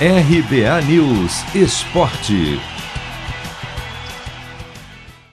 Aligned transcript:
RBA 0.00 0.82
News 0.88 1.54
Esporte. 1.54 2.58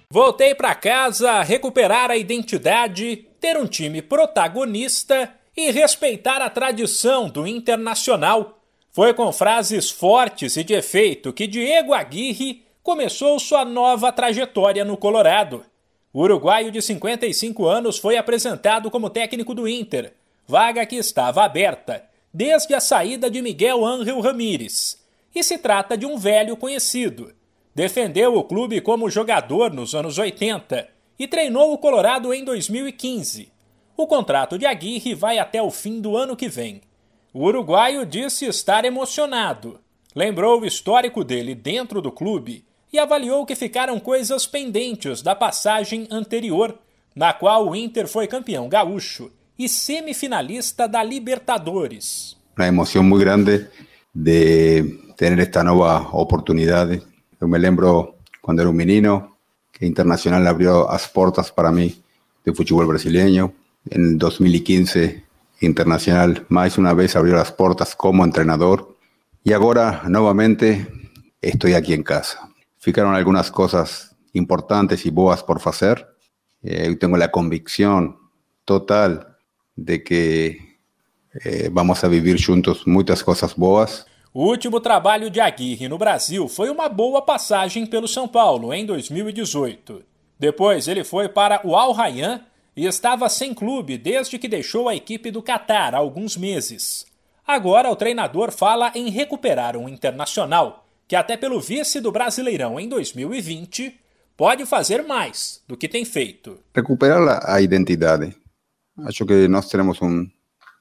Voltei 0.07 0.53
para 0.53 0.75
casa, 0.75 1.41
recuperar 1.41 2.11
a 2.11 2.15
identidade, 2.15 3.27
ter 3.39 3.57
um 3.57 3.65
time 3.65 4.03
protagonista 4.03 5.33
e 5.57 5.71
respeitar 5.71 6.43
a 6.43 6.49
tradição 6.49 7.27
do 7.27 7.47
Internacional. 7.47 8.59
Foi 8.91 9.15
com 9.15 9.33
frases 9.33 9.89
fortes 9.89 10.55
e 10.55 10.63
de 10.63 10.75
efeito 10.75 11.33
que 11.33 11.47
Diego 11.47 11.91
Aguirre 11.91 12.63
começou 12.83 13.39
sua 13.39 13.65
nova 13.65 14.11
trajetória 14.11 14.85
no 14.85 14.95
Colorado. 14.95 15.65
O 16.13 16.21
uruguaio 16.21 16.69
de 16.69 16.83
55 16.83 17.65
anos 17.65 17.97
foi 17.97 18.15
apresentado 18.15 18.91
como 18.91 19.09
técnico 19.09 19.55
do 19.55 19.67
Inter, 19.67 20.13
vaga 20.47 20.85
que 20.85 20.97
estava 20.97 21.43
aberta 21.43 22.10
desde 22.33 22.73
a 22.73 22.79
saída 22.79 23.29
de 23.29 23.41
Miguel 23.41 23.85
Ángel 23.85 24.19
Ramírez. 24.21 24.97
E 25.33 25.43
se 25.43 25.57
trata 25.57 25.97
de 25.97 26.05
um 26.05 26.17
velho 26.17 26.55
conhecido. 26.55 27.33
Defendeu 27.73 28.35
o 28.35 28.43
clube 28.43 28.81
como 28.81 29.09
jogador 29.09 29.71
nos 29.73 29.95
anos 29.95 30.17
80 30.17 30.87
e 31.17 31.27
treinou 31.27 31.73
o 31.73 31.77
Colorado 31.77 32.33
em 32.33 32.43
2015. 32.43 33.51
O 33.95 34.07
contrato 34.07 34.57
de 34.57 34.65
Aguirre 34.65 35.13
vai 35.13 35.39
até 35.39 35.61
o 35.61 35.71
fim 35.71 36.01
do 36.01 36.17
ano 36.17 36.35
que 36.35 36.49
vem. 36.49 36.81
O 37.33 37.45
uruguaio 37.45 38.05
disse 38.05 38.45
estar 38.45 38.83
emocionado. 38.83 39.79
Lembrou 40.13 40.59
o 40.59 40.65
histórico 40.65 41.23
dele 41.23 41.55
dentro 41.55 42.01
do 42.01 42.11
clube 42.11 42.65
e 42.91 42.99
avaliou 42.99 43.45
que 43.45 43.55
ficaram 43.55 43.99
coisas 43.99 44.45
pendentes 44.45 45.21
da 45.21 45.33
passagem 45.33 46.07
anterior, 46.11 46.77
na 47.15 47.31
qual 47.31 47.69
o 47.69 47.75
Inter 47.75 48.07
foi 48.07 48.27
campeão 48.27 48.67
gaúcho 48.67 49.31
y 49.61 49.67
semifinalista 49.67 50.87
da 50.87 51.03
Libertadores. 51.03 52.35
Una 52.57 52.67
emoción 52.67 53.07
muy 53.07 53.21
grande 53.21 53.69
de 54.11 54.99
tener 55.15 55.39
esta 55.39 55.63
nueva 55.63 56.09
oportunidad. 56.13 56.89
Yo 57.39 57.47
me 57.47 57.59
lembro 57.59 58.15
cuando 58.41 58.63
era 58.63 58.71
un 58.71 58.75
menino 58.75 59.37
que 59.71 59.85
Internacional 59.85 60.47
abrió 60.47 60.87
las 60.91 61.07
puertas 61.07 61.51
para 61.51 61.71
mí 61.71 62.01
de 62.43 62.53
fútbol 62.53 62.87
brasileño. 62.87 63.53
En 63.87 64.17
2015 64.17 65.25
Internacional 65.59 66.43
más 66.49 66.79
una 66.79 66.95
vez 66.95 67.15
abrió 67.15 67.35
las 67.35 67.51
puertas 67.51 67.95
como 67.95 68.25
entrenador 68.25 68.97
y 69.43 69.53
ahora 69.53 70.01
nuevamente 70.07 70.87
estoy 71.39 71.75
aquí 71.75 71.93
en 71.93 72.01
casa. 72.01 72.49
Ficaron 72.79 73.13
algunas 73.13 73.51
cosas 73.51 74.15
importantes 74.33 75.05
y 75.05 75.11
boas 75.11 75.43
por 75.43 75.61
hacer. 75.63 76.15
Eh, 76.63 76.95
tengo 76.99 77.15
la 77.15 77.29
convicción 77.29 78.17
total 78.65 79.30
de 79.81 79.99
que 79.99 80.59
eh, 81.43 81.69
vamos 81.69 82.03
a 82.03 82.07
viver 82.07 82.37
juntos 82.37 82.85
muitas 82.85 83.21
coisas 83.21 83.53
boas. 83.53 84.05
O 84.33 84.45
último 84.45 84.79
trabalho 84.79 85.29
de 85.29 85.41
Aguirre 85.41 85.89
no 85.89 85.97
Brasil 85.97 86.47
foi 86.47 86.69
uma 86.69 86.87
boa 86.87 87.21
passagem 87.21 87.85
pelo 87.85 88.07
São 88.07 88.27
Paulo 88.27 88.73
em 88.73 88.85
2018. 88.85 90.03
Depois 90.39 90.87
ele 90.87 91.03
foi 91.03 91.27
para 91.27 91.59
o 91.65 91.75
Al 91.75 91.91
Rayyan 91.91 92.41
e 92.75 92.85
estava 92.85 93.27
sem 93.27 93.53
clube 93.53 93.97
desde 93.97 94.39
que 94.39 94.47
deixou 94.47 94.87
a 94.87 94.95
equipe 94.95 95.29
do 95.31 95.41
Catar 95.41 95.93
há 95.93 95.97
alguns 95.97 96.37
meses. 96.37 97.05
Agora 97.45 97.89
o 97.89 97.95
treinador 97.95 98.51
fala 98.51 98.91
em 98.95 99.09
recuperar 99.09 99.75
um 99.75 99.89
internacional 99.89 100.85
que, 101.07 101.15
até 101.15 101.35
pelo 101.35 101.59
vice 101.59 101.99
do 101.99 102.11
Brasileirão 102.11 102.79
em 102.79 102.87
2020, 102.87 103.99
pode 104.37 104.65
fazer 104.65 105.03
mais 105.03 105.61
do 105.67 105.75
que 105.75 105.89
tem 105.89 106.05
feito. 106.05 106.57
Recuperar 106.73 107.41
a 107.43 107.61
identidade. 107.61 108.33
Acho 108.99 109.25
que 109.25 109.47
nós 109.47 109.69
temos 109.69 110.01
um, 110.01 110.27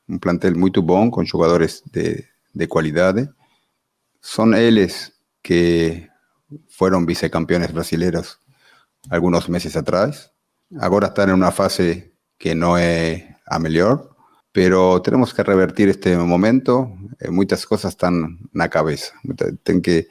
um 0.09 0.19
plantel 0.19 0.57
muito 0.57 0.83
bom, 0.83 1.11
com 1.11 1.25
jogadores 1.25 1.83
de, 1.93 2.25
de 2.55 2.67
qualidade. 2.67 3.29
São 4.21 4.53
eles 4.55 5.13
que 5.43 6.09
foram 6.69 7.07
vicecampeões 7.07 7.71
brasileiros 7.71 8.39
alguns 9.09 9.49
meses 9.49 9.77
atrás. 9.77 10.31
Agora 10.79 11.07
estão 11.07 11.29
em 11.29 11.33
uma 11.33 11.51
fase 11.51 12.13
que 12.39 12.55
não 12.55 12.77
é 12.77 13.37
a 13.47 13.59
melhor, 13.59 14.11
pero 14.53 15.01
temos 15.01 15.33
que 15.33 15.43
revertir 15.43 15.89
este 15.89 16.17
momento. 16.17 16.91
Eh, 17.21 17.31
muitas 17.31 17.65
coisas 17.65 17.93
estão 17.93 18.13
na 18.53 18.69
cabeça. 18.69 19.13
Tem 19.65 19.81
que 19.81 20.09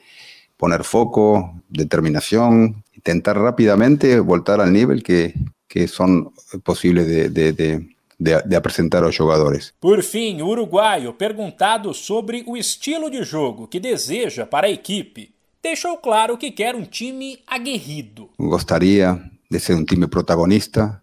poner 0.56 0.84
foco, 0.84 1.62
determinação 1.68 2.74
e 2.94 3.00
tentar 3.00 3.36
rapidamente 3.36 4.20
voltar 4.20 4.60
ao 4.60 4.66
nível 4.66 5.00
que, 5.02 5.34
que 5.68 5.86
são 5.88 6.32
possíveis 6.62 7.06
de, 7.06 7.28
de, 7.28 7.52
de 7.52 7.96
de, 8.20 8.42
de 8.42 8.54
apresentar 8.54 9.02
aos 9.02 9.14
jogadores. 9.14 9.72
Por 9.80 10.02
fim, 10.02 10.42
o 10.42 10.48
uruguaio, 10.48 11.14
perguntado 11.14 11.94
sobre 11.94 12.44
o 12.46 12.56
estilo 12.56 13.10
de 13.10 13.22
jogo 13.24 13.66
que 13.66 13.80
deseja 13.80 14.44
para 14.44 14.66
a 14.66 14.70
equipe, 14.70 15.32
deixou 15.62 15.96
claro 15.96 16.36
que 16.36 16.50
quer 16.50 16.74
um 16.76 16.84
time 16.84 17.38
aguerrido. 17.46 18.28
Gostaria 18.38 19.18
de 19.50 19.58
ser 19.58 19.74
um 19.74 19.84
time 19.84 20.06
protagonista, 20.06 21.00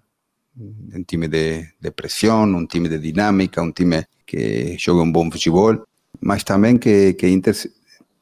um 0.56 1.03
time 1.03 1.27
de, 1.27 1.67
de 1.81 1.91
pressão, 1.91 2.44
um 2.44 2.67
time 2.67 2.88
de 2.88 3.00
dinâmica, 3.00 3.61
um 3.61 3.72
time 3.72 4.06
que 4.25 4.77
jogue 4.77 5.01
um 5.01 5.11
bom 5.11 5.29
futebol, 5.31 5.83
mas 6.22 6.44
também 6.44 6.77
que, 6.77 7.13
que 7.13 7.27
Inter 7.27 7.56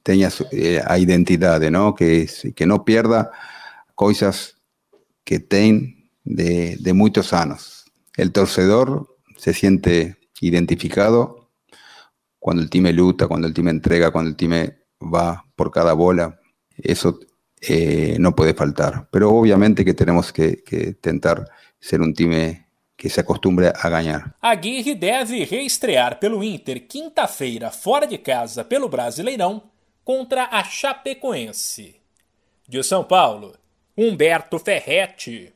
tenha 0.03 0.29
eh, 0.53 0.83
a 0.85 0.97
identidade, 0.99 1.69
não? 1.69 1.91
Que, 1.91 2.25
que 2.55 2.65
não 2.65 2.79
perda 2.79 3.31
coisas 3.95 4.53
que 5.25 5.39
tem 5.39 5.95
de, 6.25 6.77
de 6.77 6.93
muitos 6.93 7.33
anos. 7.33 7.84
El 8.17 8.31
torcedor 8.31 9.17
se 9.37 9.53
siente 9.53 10.17
identificado 10.39 11.51
cuando 12.39 12.61
el 12.61 12.69
time 12.69 12.93
luta, 12.93 13.27
cuando 13.27 13.47
el 13.47 13.53
time 13.53 13.71
entrega, 13.71 14.11
cuando 14.11 14.29
el 14.29 14.35
time 14.35 14.77
va 15.01 15.43
por 15.55 15.71
cada 15.71 15.93
bola. 15.93 16.39
Eso 16.77 17.19
eh, 17.61 18.17
no 18.19 18.35
puede 18.35 18.53
faltar. 18.53 19.07
Pero 19.11 19.31
obviamente 19.31 19.83
que 19.83 19.93
tenemos 19.93 20.31
que, 20.31 20.63
que 20.63 20.93
tentar 20.93 21.45
ser 21.79 22.01
un 22.01 22.13
time 22.13 22.67
que 22.95 23.09
se 23.09 23.21
acostumbre 23.21 23.73
a 23.75 23.89
ganhar. 23.89 24.35
Aguirre 24.41 24.95
deve 24.95 25.45
reestrear 25.45 26.19
pelo 26.19 26.43
Inter 26.43 26.87
quinta-feira, 26.87 27.69
fora 27.71 28.07
de 28.07 28.17
casa, 28.19 28.63
pelo 28.63 28.89
Brasileirão, 28.89 29.63
contra 30.03 30.45
a 30.51 30.63
Chapecoense. 30.63 31.99
De 32.67 32.79
São 32.79 33.03
Paulo, 33.03 33.55
Humberto 33.97 34.57
Ferretti. 34.57 35.55